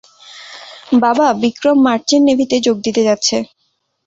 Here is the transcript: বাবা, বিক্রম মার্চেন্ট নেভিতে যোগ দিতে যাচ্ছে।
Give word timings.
বাবা, 1.01 1.27
বিক্রম 1.41 1.77
মার্চেন্ট 1.85 2.23
নেভিতে 2.27 2.55
যোগ 2.65 2.77
দিতে 2.85 3.01
যাচ্ছে। 3.07 3.37